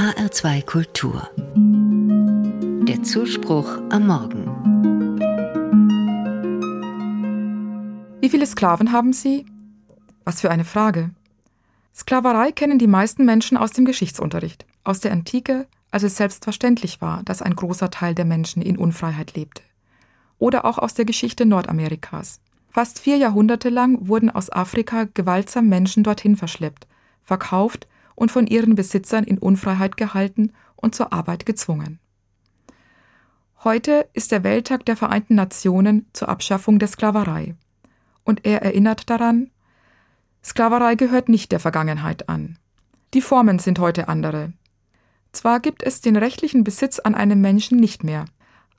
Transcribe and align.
HR2 0.00 0.64
Kultur. 0.64 1.28
Der 2.88 3.02
Zuspruch 3.02 3.68
am 3.90 4.06
Morgen. 4.06 4.46
Wie 8.22 8.30
viele 8.30 8.46
Sklaven 8.46 8.92
haben 8.92 9.12
Sie? 9.12 9.44
Was 10.24 10.40
für 10.40 10.50
eine 10.50 10.64
Frage. 10.64 11.10
Sklaverei 11.94 12.50
kennen 12.50 12.78
die 12.78 12.86
meisten 12.86 13.26
Menschen 13.26 13.58
aus 13.58 13.72
dem 13.72 13.84
Geschichtsunterricht, 13.84 14.64
aus 14.84 15.00
der 15.00 15.12
Antike, 15.12 15.66
als 15.90 16.04
es 16.04 16.16
selbstverständlich 16.16 17.02
war, 17.02 17.22
dass 17.24 17.42
ein 17.42 17.54
großer 17.54 17.90
Teil 17.90 18.14
der 18.14 18.24
Menschen 18.24 18.62
in 18.62 18.78
Unfreiheit 18.78 19.34
lebte. 19.36 19.60
Oder 20.38 20.64
auch 20.64 20.78
aus 20.78 20.94
der 20.94 21.04
Geschichte 21.04 21.44
Nordamerikas. 21.44 22.40
Fast 22.70 23.00
vier 23.00 23.18
Jahrhunderte 23.18 23.68
lang 23.68 24.08
wurden 24.08 24.30
aus 24.30 24.50
Afrika 24.50 25.08
gewaltsam 25.12 25.68
Menschen 25.68 26.04
dorthin 26.04 26.36
verschleppt, 26.36 26.86
verkauft 27.22 27.86
und 28.20 28.30
von 28.30 28.46
ihren 28.46 28.74
Besitzern 28.74 29.24
in 29.24 29.38
Unfreiheit 29.38 29.96
gehalten 29.96 30.52
und 30.76 30.94
zur 30.94 31.10
Arbeit 31.10 31.46
gezwungen. 31.46 31.98
Heute 33.64 34.10
ist 34.12 34.30
der 34.30 34.44
Welttag 34.44 34.84
der 34.84 34.94
Vereinten 34.94 35.36
Nationen 35.36 36.04
zur 36.12 36.28
Abschaffung 36.28 36.78
der 36.78 36.88
Sklaverei. 36.88 37.54
Und 38.22 38.44
er 38.44 38.60
erinnert 38.60 39.08
daran, 39.08 39.50
Sklaverei 40.44 40.96
gehört 40.96 41.30
nicht 41.30 41.50
der 41.50 41.60
Vergangenheit 41.60 42.28
an. 42.28 42.58
Die 43.14 43.22
Formen 43.22 43.58
sind 43.58 43.78
heute 43.78 44.08
andere. 44.08 44.52
Zwar 45.32 45.58
gibt 45.58 45.82
es 45.82 46.02
den 46.02 46.16
rechtlichen 46.16 46.62
Besitz 46.62 46.98
an 46.98 47.14
einem 47.14 47.40
Menschen 47.40 47.80
nicht 47.80 48.04
mehr, 48.04 48.26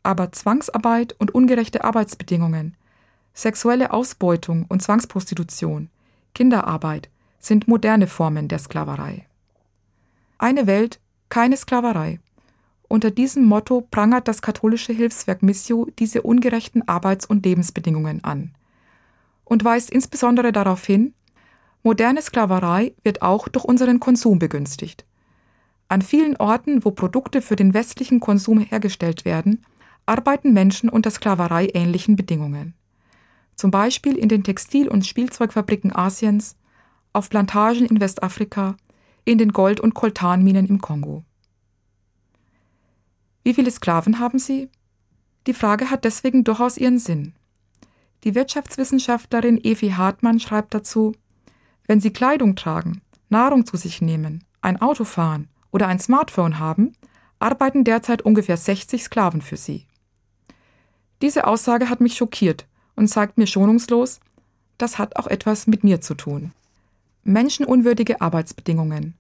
aber 0.04 0.32
Zwangsarbeit 0.32 1.16
und 1.18 1.34
ungerechte 1.34 1.84
Arbeitsbedingungen, 1.84 2.78
sexuelle 3.34 3.92
Ausbeutung 3.92 4.66
und 4.70 4.84
Zwangsprostitution, 4.84 5.90
Kinderarbeit 6.36 7.10
sind 7.40 7.68
moderne 7.68 8.06
Formen 8.06 8.48
der 8.48 8.60
Sklaverei. 8.60 9.26
Eine 10.42 10.66
Welt, 10.66 11.00
keine 11.30 11.56
Sklaverei. 11.56 12.20
Unter 12.88 13.12
diesem 13.12 13.46
Motto 13.46 13.82
prangert 13.92 14.28
das 14.28 14.42
katholische 14.42 14.92
Hilfswerk 14.92 15.44
Missio 15.44 15.88
diese 16.00 16.24
ungerechten 16.24 16.88
Arbeits- 16.88 17.28
und 17.28 17.46
Lebensbedingungen 17.46 18.24
an 18.24 18.52
und 19.46 19.64
weist 19.64 19.92
insbesondere 19.92 20.52
darauf 20.52 20.84
hin, 20.84 21.14
moderne 21.84 22.24
Sklaverei 22.24 22.96
wird 23.04 23.22
auch 23.22 23.50
durch 23.50 23.66
unseren 23.66 24.00
Konsum 24.00 24.40
begünstigt. 24.40 25.06
An 25.90 26.02
vielen 26.02 26.38
Orten, 26.38 26.84
wo 26.84 26.90
Produkte 26.90 27.44
für 27.44 27.56
den 27.56 27.76
westlichen 27.76 28.20
Konsum 28.20 28.62
hergestellt 28.62 29.26
werden, 29.26 29.64
arbeiten 30.08 30.54
Menschen 30.54 30.90
unter 30.90 31.12
Sklaverei 31.12 31.70
ähnlichen 31.76 32.16
Bedingungen. 32.16 32.74
Zum 33.56 33.70
Beispiel 33.70 34.18
in 34.18 34.28
den 34.28 34.44
Textil- 34.44 34.88
und 34.88 35.06
Spielzeugfabriken 35.06 35.96
Asiens, 35.96 36.56
auf 37.14 37.30
Plantagen 37.30 37.86
in 37.86 38.02
Westafrika, 38.02 38.76
in 39.26 39.38
den 39.38 39.52
Gold- 39.52 39.80
und 39.80 39.94
Koltanminen 39.94 40.68
im 40.68 40.82
Kongo. 40.82 41.24
Wie 43.44 43.54
viele 43.54 43.72
Sklaven 43.72 44.20
haben 44.20 44.40
sie? 44.40 44.70
Die 45.48 45.54
Frage 45.54 45.90
hat 45.90 46.06
deswegen 46.06 46.44
durchaus 46.44 46.78
ihren 46.78 47.00
Sinn. 47.00 47.34
Die 48.24 48.36
Wirtschaftswissenschaftlerin 48.36 49.64
Evi 49.64 49.90
Hartmann 49.90 50.40
schreibt 50.40 50.74
dazu, 50.74 51.14
wenn 51.88 52.00
Sie 52.00 52.14
Kleidung 52.14 52.56
tragen, 52.56 53.02
Nahrung 53.30 53.66
zu 53.66 53.78
sich 53.78 54.02
nehmen, 54.02 54.44
ein 54.62 54.80
Auto 54.80 55.04
fahren 55.04 55.50
oder 55.72 55.88
ein 55.88 56.00
Smartphone 56.00 56.60
haben, 56.60 56.94
arbeiten 57.40 57.84
derzeit 57.84 58.22
ungefähr 58.22 58.58
60 58.58 59.04
Sklaven 59.04 59.42
für 59.42 59.58
Sie. 59.58 59.88
Diese 61.22 61.48
Aussage 61.48 61.90
hat 61.90 62.02
mich 62.02 62.16
schockiert 62.16 62.68
und 62.96 63.08
zeigt 63.08 63.38
mir 63.38 63.48
schonungslos, 63.48 64.20
das 64.78 65.00
hat 65.00 65.16
auch 65.16 65.28
etwas 65.28 65.66
mit 65.68 65.84
mir 65.84 66.02
zu 66.02 66.14
tun. 66.14 66.52
Menschenunwürdige 67.24 68.22
Arbeitsbedingungen. 68.22 69.16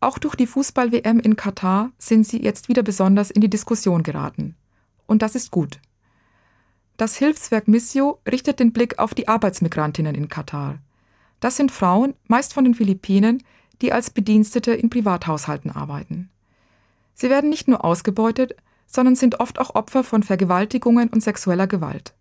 Auch 0.00 0.18
durch 0.18 0.34
die 0.34 0.46
Fußball-WM 0.46 1.20
in 1.20 1.36
Katar 1.36 1.90
sind 1.98 2.26
sie 2.26 2.42
jetzt 2.42 2.68
wieder 2.68 2.82
besonders 2.82 3.30
in 3.30 3.40
die 3.40 3.50
Diskussion 3.50 4.02
geraten. 4.02 4.56
Und 5.06 5.22
das 5.22 5.34
ist 5.34 5.50
gut. 5.50 5.80
Das 6.96 7.16
Hilfswerk 7.16 7.68
Missio 7.68 8.20
richtet 8.30 8.60
den 8.60 8.72
Blick 8.72 8.98
auf 8.98 9.14
die 9.14 9.28
Arbeitsmigrantinnen 9.28 10.14
in 10.14 10.28
Katar. 10.28 10.78
Das 11.40 11.56
sind 11.56 11.72
Frauen, 11.72 12.14
meist 12.28 12.54
von 12.54 12.64
den 12.64 12.74
Philippinen, 12.74 13.42
die 13.80 13.92
als 13.92 14.10
Bedienstete 14.10 14.72
in 14.72 14.90
Privathaushalten 14.90 15.70
arbeiten. 15.70 16.30
Sie 17.14 17.28
werden 17.28 17.50
nicht 17.50 17.66
nur 17.66 17.84
ausgebeutet, 17.84 18.54
sondern 18.86 19.16
sind 19.16 19.40
oft 19.40 19.58
auch 19.58 19.74
Opfer 19.74 20.04
von 20.04 20.22
Vergewaltigungen 20.22 21.08
und 21.08 21.22
sexueller 21.22 21.66
Gewalt. 21.66 22.14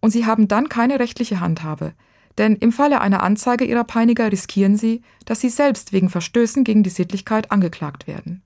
Und 0.00 0.10
sie 0.10 0.26
haben 0.26 0.48
dann 0.48 0.68
keine 0.68 1.00
rechtliche 1.00 1.40
Handhabe, 1.40 1.94
denn 2.38 2.56
im 2.56 2.72
Falle 2.72 3.00
einer 3.00 3.22
Anzeige 3.22 3.64
ihrer 3.64 3.84
Peiniger 3.84 4.30
riskieren 4.30 4.76
sie, 4.76 5.02
dass 5.24 5.40
sie 5.40 5.50
selbst 5.50 5.92
wegen 5.92 6.08
Verstößen 6.08 6.64
gegen 6.64 6.82
die 6.82 6.90
Sittlichkeit 6.90 7.50
angeklagt 7.50 8.06
werden. 8.06 8.42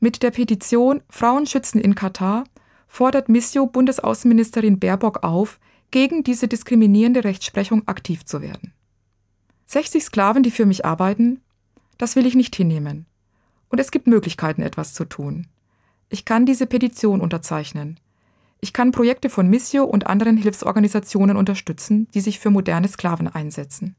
Mit 0.00 0.22
der 0.22 0.30
Petition 0.30 1.02
Frauen 1.08 1.46
schützen 1.46 1.80
in 1.80 1.94
Katar 1.94 2.44
fordert 2.86 3.28
Missio 3.28 3.66
Bundesaußenministerin 3.66 4.78
Baerbock 4.78 5.24
auf, 5.24 5.58
gegen 5.90 6.24
diese 6.24 6.48
diskriminierende 6.48 7.24
Rechtsprechung 7.24 7.86
aktiv 7.86 8.24
zu 8.24 8.42
werden. 8.42 8.72
60 9.66 10.04
Sklaven, 10.04 10.42
die 10.42 10.50
für 10.50 10.66
mich 10.66 10.84
arbeiten, 10.84 11.40
das 11.98 12.16
will 12.16 12.26
ich 12.26 12.34
nicht 12.34 12.54
hinnehmen. 12.54 13.06
Und 13.68 13.78
es 13.78 13.90
gibt 13.90 14.06
Möglichkeiten, 14.06 14.62
etwas 14.62 14.92
zu 14.92 15.04
tun. 15.04 15.46
Ich 16.08 16.24
kann 16.24 16.46
diese 16.46 16.66
Petition 16.66 17.20
unterzeichnen. 17.20 17.98
Ich 18.64 18.72
kann 18.72 18.92
Projekte 18.92 19.28
von 19.28 19.46
Missio 19.46 19.84
und 19.84 20.06
anderen 20.06 20.38
Hilfsorganisationen 20.38 21.36
unterstützen, 21.36 22.08
die 22.14 22.22
sich 22.22 22.38
für 22.38 22.48
moderne 22.48 22.88
Sklaven 22.88 23.28
einsetzen. 23.28 23.94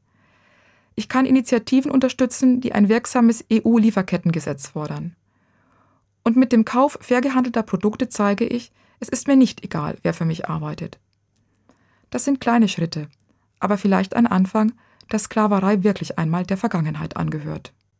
Ich 0.96 1.08
kann 1.08 1.24
Initiativen 1.24 1.88
unterstützen, 1.88 2.60
die 2.60 2.72
ein 2.72 2.88
wirksames 2.88 3.44
EU-Lieferkettengesetz 3.52 4.66
fordern. 4.66 5.14
Und 6.24 6.36
mit 6.36 6.50
dem 6.50 6.64
Kauf 6.64 6.98
fair 7.00 7.20
gehandelter 7.20 7.62
Produkte 7.62 8.08
zeige 8.08 8.44
ich, 8.44 8.72
es 8.98 9.08
ist 9.08 9.28
mir 9.28 9.36
nicht 9.36 9.62
egal, 9.62 9.98
wer 10.02 10.12
für 10.12 10.24
mich 10.24 10.48
arbeitet. 10.48 10.98
Das 12.10 12.24
sind 12.24 12.40
kleine 12.40 12.66
Schritte, 12.66 13.06
aber 13.60 13.78
vielleicht 13.78 14.16
ein 14.16 14.26
Anfang, 14.26 14.72
dass 15.08 15.22
Sklaverei 15.22 15.84
wirklich 15.84 16.18
einmal 16.18 16.44
der 16.44 16.56
Vergangenheit 16.56 17.16
angehört. 17.16 17.72